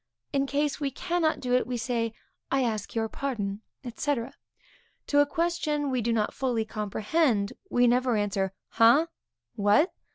In 0.33 0.47
case 0.47 0.79
we 0.79 0.89
cannot 0.89 1.39
do 1.41 1.53
it, 1.53 1.67
we 1.67 1.77
say, 1.77 2.11
I 2.49 2.63
ask 2.63 2.95
your 2.95 3.07
pardon, 3.07 3.61
&c. 3.95 4.15
To 5.05 5.19
a 5.19 5.27
question 5.27 5.91
which 5.91 5.91
we 5.91 6.01
do 6.01 6.11
not 6.11 6.33
fully 6.33 6.65
comprehend, 6.65 7.53
we 7.69 7.85
never 7.85 8.15
answer, 8.17 8.51
_Ha? 8.79 9.09
What? 9.53 9.93